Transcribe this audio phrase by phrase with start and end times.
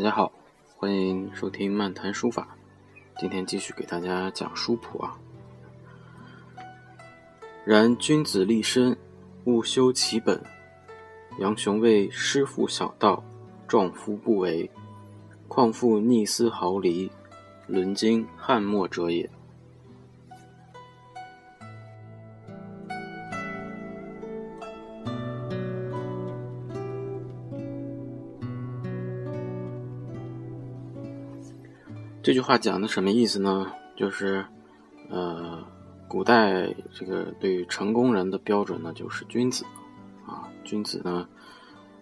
[0.00, 0.32] 大家好，
[0.78, 2.56] 欢迎收听漫谈书法。
[3.18, 5.14] 今天继续给大家讲书谱啊。
[7.66, 8.96] 然君子立身，
[9.44, 10.42] 务修其本。
[11.38, 13.22] 杨雄谓师父小道，
[13.68, 14.70] 壮夫不为，
[15.48, 17.10] 况复逆思毫厘，
[17.66, 19.28] 伦经翰墨者也。
[32.22, 33.72] 这句话讲的什么意思呢？
[33.96, 34.44] 就是，
[35.08, 35.64] 呃，
[36.06, 39.64] 古代这个对于成功人的标准呢，就是君子，
[40.26, 41.26] 啊，君子呢，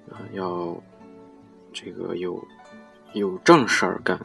[0.08, 0.76] 呃，要
[1.72, 2.44] 这个有
[3.12, 4.18] 有正事儿干，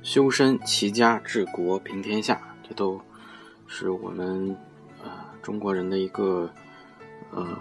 [0.00, 3.00] 修身齐家治国平天下，这都
[3.66, 4.56] 是我们
[5.02, 6.48] 啊中国人的一个
[7.32, 7.58] 呃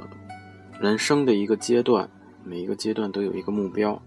[0.79, 2.07] 人生的一个阶段，
[2.43, 3.99] 每一个阶段都有一个目标。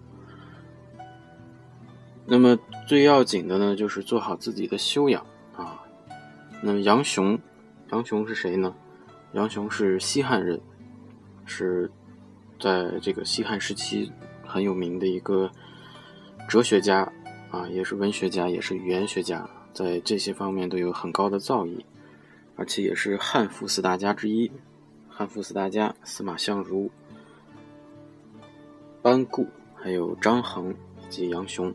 [2.26, 5.24] 那么最要紧的呢，就是做好自己的修养
[5.54, 5.82] 啊。
[6.62, 7.38] 那么杨雄，
[7.92, 8.74] 杨雄是谁呢？
[9.32, 10.58] 杨雄是西汉人，
[11.44, 11.90] 是
[12.58, 14.10] 在这个西汉时期
[14.46, 15.50] 很有名的一个
[16.48, 17.12] 哲学家
[17.50, 21.84] 啊，也是文学家，也是语言学家，在这些方面都有很高的造诣，
[22.56, 24.50] 而且也是汉赋四大家之一。
[25.08, 26.90] 汉赋四大家：司马相如、
[29.02, 31.74] 班固，还有张衡以及杨雄。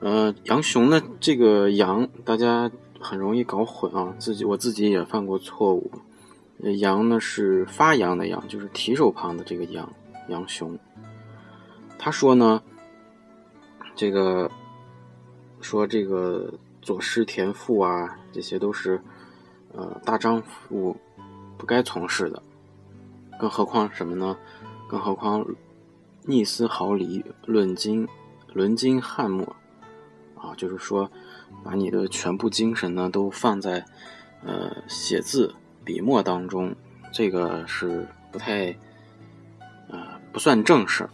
[0.00, 1.02] 呃，杨雄呢？
[1.20, 2.70] 这个杨大家
[3.00, 5.90] 很容易搞混啊，自己我自己也犯过错误。
[6.78, 9.90] 杨呢是发扬的杨，就是提手旁的这个杨，
[10.28, 10.78] 杨雄。
[11.98, 12.62] 他说呢，
[13.94, 14.50] 这个
[15.60, 16.52] 说这个
[16.82, 19.00] 作诗填赋啊，这些都是
[19.72, 20.94] 呃大丈夫
[21.56, 22.42] 不该从事的，
[23.40, 24.36] 更何况什么呢？
[24.88, 25.46] 更何况
[26.22, 28.06] 逆思毫厘，论经，
[28.52, 29.56] 论经翰墨。
[30.46, 31.10] 啊，就是说，
[31.64, 33.84] 把你的全部精神呢都放在，
[34.44, 36.74] 呃，写字笔墨当中，
[37.12, 38.76] 这个是不太，
[39.88, 41.08] 呃，不算正事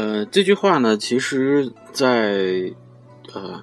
[0.00, 2.72] 呃，这句话呢，其实，在
[3.34, 3.62] 呃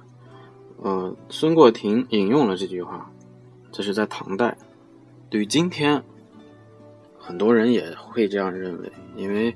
[0.76, 3.10] 呃，孙过庭引用了这句话，
[3.72, 4.56] 这是在唐代。
[5.28, 6.04] 对于今天，
[7.18, 9.52] 很多人也会这样认为，因为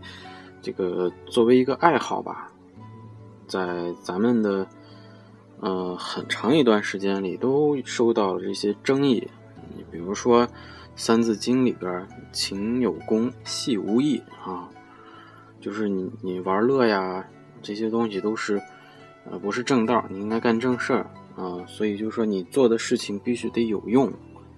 [0.60, 2.50] 这个作为一个爱好吧，
[3.47, 4.66] 在咱们的
[5.60, 9.28] 呃很长一段时间里，都受到了这些争议。
[9.76, 10.44] 你比如说
[10.97, 14.69] 《三字经》里边“勤有功，戏无益”啊。
[15.62, 17.25] 就是你你玩乐呀，
[17.62, 18.61] 这些东西都是，
[19.31, 21.06] 呃，不是正道，你应该干正事儿
[21.37, 21.64] 啊。
[21.69, 24.12] 所以就是说，你做的事情必须得有用。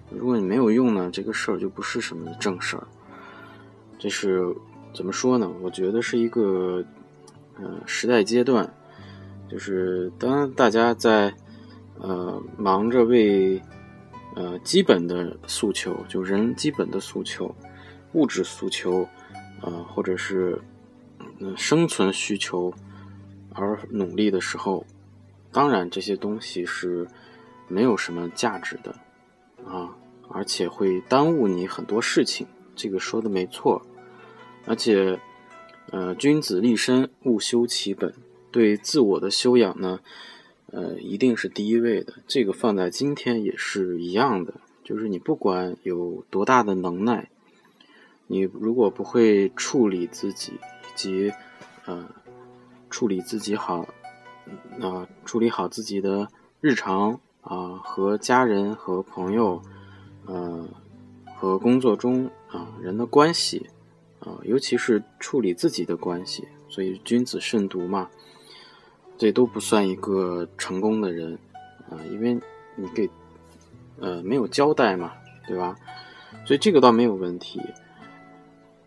[0.09, 2.87] 如果你没有用呢，这个事儿就不是什么正事儿。
[3.99, 4.43] 这是
[4.95, 5.47] 怎么说呢？
[5.61, 6.83] 我觉得是一个，
[7.59, 8.67] 呃，时代阶段，
[9.47, 11.31] 就是当大家在，
[11.99, 13.61] 呃，忙着为，
[14.35, 17.53] 呃，基本的诉求，就人基本的诉求，
[18.13, 19.07] 物质诉求，
[19.61, 20.59] 呃，或者是。
[21.55, 22.73] 生存需求
[23.53, 24.85] 而努力的时候，
[25.51, 27.07] 当然这些东西是
[27.67, 28.95] 没有什么价值的
[29.65, 29.95] 啊，
[30.29, 32.47] 而且会耽误你很多事情。
[32.75, 33.81] 这个说的没错，
[34.65, 35.19] 而且，
[35.91, 38.13] 呃，君子立身，务修其本。
[38.51, 39.99] 对自我的修养呢，
[40.71, 42.13] 呃，一定是第一位的。
[42.27, 44.53] 这个放在今天也是一样的，
[44.83, 47.29] 就是你不管有多大的能耐，
[48.27, 50.53] 你如果不会处理自己。
[50.95, 51.31] 及，
[51.85, 52.07] 呃，
[52.89, 53.85] 处理自己好，
[54.81, 56.27] 啊，处理好自己的
[56.61, 59.61] 日常啊，和家人和朋友，
[60.25, 60.67] 呃，
[61.35, 63.69] 和工作中啊人的关系，
[64.19, 66.47] 啊，尤其是处理自己的关系。
[66.67, 68.09] 所以君子慎独嘛，
[69.17, 71.37] 这都不算一个成功的人
[71.89, 72.39] 啊，因为
[72.75, 73.09] 你给
[73.99, 75.13] 呃没有交代嘛，
[75.47, 75.75] 对吧？
[76.45, 77.61] 所以这个倒没有问题。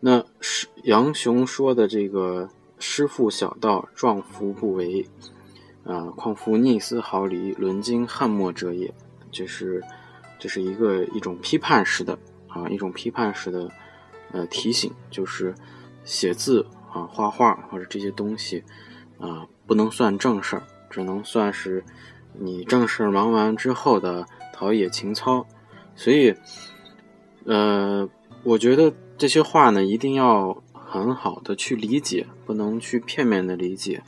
[0.00, 2.48] 那是杨雄说的这个
[2.78, 5.06] “师父小道，壮夫不为”，
[5.84, 8.92] 啊，况夫逆思毫厘，论经翰墨者也。
[9.30, 9.82] 这是
[10.38, 12.18] 这是一个一种批判式的
[12.48, 13.70] 啊，一种批判式的
[14.32, 15.54] 呃提醒，就是
[16.04, 16.66] 写字。
[16.90, 18.64] 啊，画画或者这些东西，
[19.18, 21.84] 啊，不能算正事儿，只能算是
[22.32, 25.46] 你正事忙完之后的陶冶情操。
[25.94, 26.34] 所以，
[27.44, 28.08] 呃，
[28.42, 34.02] 我觉得这些话呢，一定要很好的去理解，不能去片面的理解。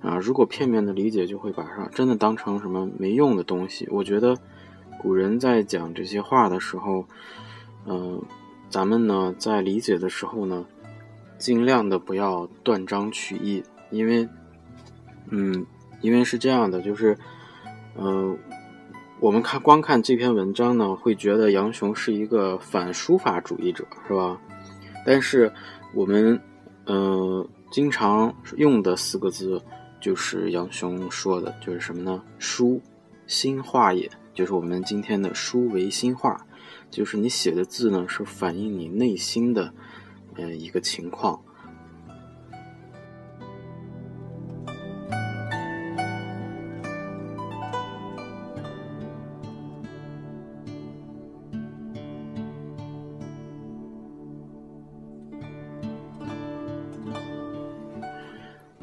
[0.00, 3.88] 啊，如果片面的理解，就会把它真的当成什么没用的东西。
[3.90, 4.36] 我觉得
[5.00, 7.04] 古人在讲这些话的时候，
[7.86, 8.22] 嗯，
[8.68, 10.64] 咱们呢在理解的时候呢。
[11.38, 14.28] 尽量的不要断章取义，因为，
[15.30, 15.64] 嗯，
[16.02, 17.16] 因为是这样的，就是，
[17.94, 18.36] 呃，
[19.20, 24.38] 我们看光看这篇文章呢，会觉得杨雄是一个反书法主义者，是吧？
[25.04, 25.52] 但是
[25.94, 26.40] 我们，
[26.86, 29.60] 呃，经常用的四个字
[30.00, 32.22] 就是杨雄说的，就是什么呢？
[32.38, 32.80] 书，
[33.26, 36.46] 心画也，就是我们今天的书为心画，
[36.90, 39.72] 就是你写的字呢，是反映你内心的。
[40.36, 41.42] 呃，一个情况。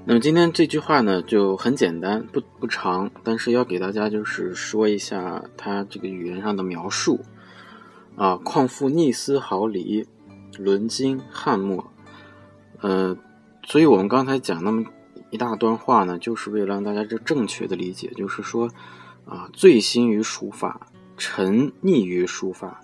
[0.09, 7.19] 那么今天这句话呢，就很简单，不不长，但是要给大家就是说一下它这个语言上的描述
[8.15, 10.07] 啊，况复逆思毫厘。
[10.57, 11.91] 论经翰墨，
[12.79, 13.15] 呃，
[13.63, 14.85] 所以我们刚才讲那么
[15.29, 18.67] 一大段话呢，就是为了让大家这正确的理解，就是说，
[19.25, 22.81] 啊，醉心于书法，沉溺于书法，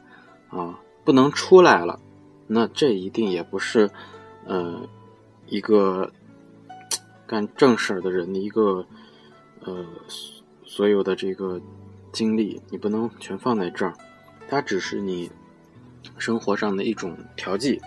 [0.49, 1.99] 啊，不能出来了，
[2.45, 3.89] 那这一定也不是，
[4.45, 4.81] 呃，
[5.47, 6.11] 一个
[7.33, 8.85] 干正事儿的人的一个，
[9.61, 9.83] 呃，
[10.63, 11.59] 所有的这个
[12.11, 13.93] 精力，你不能全放在这儿，
[14.47, 15.31] 它只是你。
[16.17, 17.81] 生活上的一种调剂，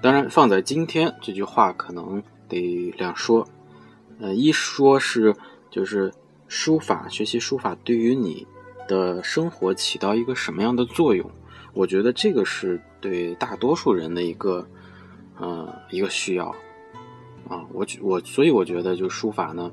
[0.00, 3.46] 当然放在今天这句话可能得两说。
[4.20, 5.34] 呃，一说是
[5.68, 6.12] 就是
[6.46, 8.46] 书法学习书法对于你
[8.86, 11.28] 的生活起到一个什么样的作用？
[11.74, 14.64] 我觉得这个是对大多数人的一个
[15.36, 16.54] 呃一个需要
[17.48, 17.64] 啊。
[17.72, 19.70] 我我所以我觉得就书法呢，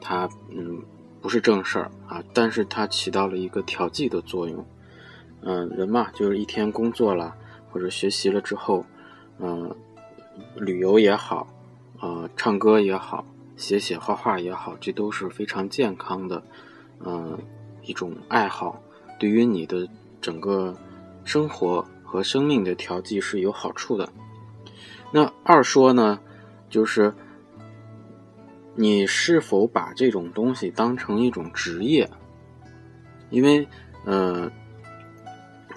[0.00, 0.82] 它嗯
[1.20, 4.64] 不是正事儿啊，但是它起到了一个调剂的作用。
[5.46, 7.34] 嗯，人嘛，就是一天工作了
[7.70, 8.84] 或者学习了之后，
[9.38, 9.74] 嗯，
[10.56, 11.46] 旅游也好，
[12.00, 13.26] 呃，唱歌也好，
[13.56, 16.42] 写写画画也好，这都是非常健康的，
[17.04, 17.38] 嗯，
[17.82, 18.80] 一种爱好，
[19.18, 19.86] 对于你的
[20.20, 20.74] 整个
[21.24, 24.08] 生活和生命的调剂是有好处的。
[25.12, 26.18] 那二说呢，
[26.74, 27.14] 就是
[28.74, 32.10] 你是否把这种东西当成一种职业？
[33.30, 33.64] 因为，
[34.04, 34.50] 呃。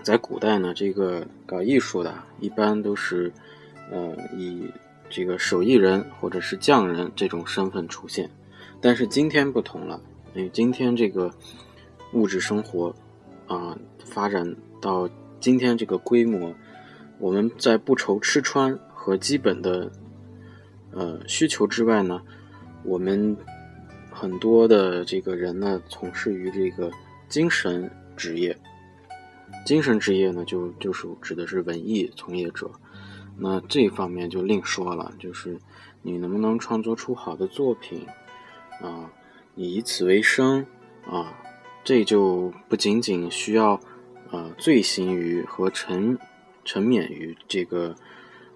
[0.01, 3.31] 在古代呢，这个搞艺术的，一般都是，
[3.91, 4.71] 呃，以
[5.09, 8.29] 这个手艺人或者是匠人这种身份出现。
[8.79, 10.01] 但是今天不同了，
[10.33, 11.29] 因为今天这个
[12.13, 12.95] 物质生活
[13.47, 15.09] 啊，发展到
[15.41, 16.55] 今天这个规模，
[17.19, 19.91] 我们在不愁吃穿和基本的
[20.97, 22.19] 呃需求之外呢，
[22.83, 23.37] 我们
[24.09, 26.91] 很多的这个人呢，从事于这个
[27.29, 28.57] 精神职业。
[29.63, 32.69] 精神职业呢，就就是指的是文艺从业者，
[33.37, 35.57] 那这方面就另说了，就是
[36.01, 38.05] 你能不能创作出好的作品
[38.81, 39.11] 啊，
[39.55, 40.65] 你以此为生
[41.05, 41.37] 啊，
[41.83, 43.79] 这就不仅仅需要
[44.31, 46.17] 呃醉心于和沉
[46.65, 47.93] 沉湎于这个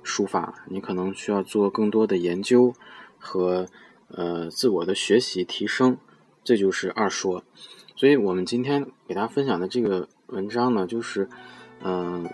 [0.03, 2.73] 书法，你可能需要做更多的研究
[3.17, 3.67] 和
[4.07, 5.97] 呃自我的学习提升，
[6.43, 7.43] 这就是二说。
[7.95, 10.07] 所以我们今天给大家分享的这个。
[10.31, 11.27] 文章呢，就是，
[11.83, 12.25] 嗯，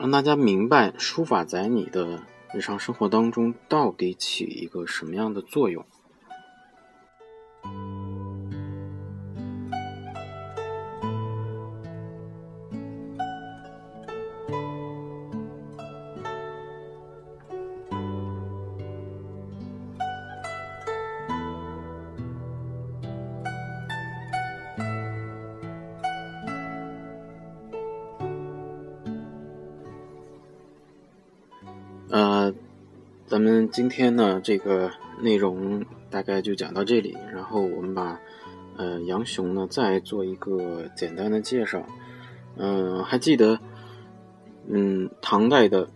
[0.00, 5.86] 让大家明白书法在你的日常生活当中到底起一个什么样的作用。
[33.34, 38.20] 咱们今天呢这个内容大概就讲到这里，然后我们把
[38.76, 41.84] 呃杨雄呢再做一个简单的介绍。
[42.54, 43.58] 嗯，还记得，
[44.68, 45.88] 嗯，唐代的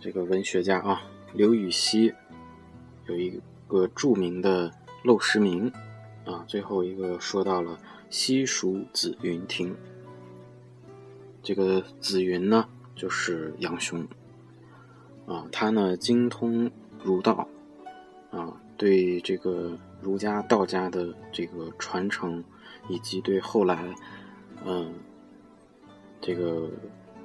[0.00, 2.12] 这个文学家啊，刘禹锡
[3.06, 4.68] 有一个著名的
[5.04, 5.70] 《陋室铭》
[6.28, 7.78] 啊，最后一个说到了
[8.08, 9.76] 西蜀子云亭。
[11.40, 12.66] 这个子云呢，
[12.96, 14.04] 就是杨雄
[15.28, 16.68] 啊，他呢精通
[17.02, 17.48] 儒道
[18.30, 22.42] 啊，对这个儒家、道家的这个传承，
[22.88, 23.94] 以及对后来
[24.64, 24.92] 嗯
[26.20, 26.70] 这个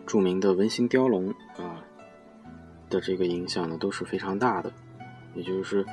[0.05, 1.83] 著名的文心雕龙啊
[2.89, 4.71] 的这个影响呢，都是非常大的。
[5.33, 5.85] 也就是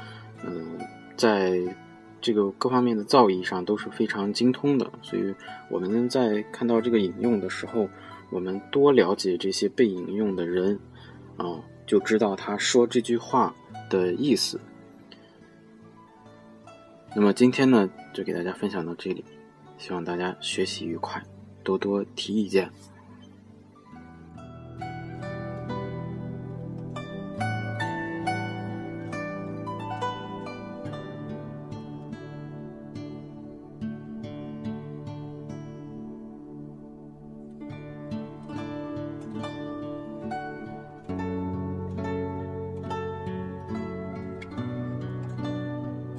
[0.44, 0.78] 嗯，
[1.16, 1.60] 在
[2.20, 4.88] 这个各方面的造诣上都是非常精通的。
[5.02, 5.34] 所以
[5.68, 7.88] 我们在看到这个引用的时候，
[8.30, 10.78] 我们多了解这些被引用的人，
[11.36, 13.52] 啊，就知道他说这句话
[13.88, 14.60] 的意思。
[17.14, 19.24] 那么今天呢，就给大家分享到这里，
[19.76, 21.22] 希望大家学习愉快，
[21.62, 22.70] 多多提意见。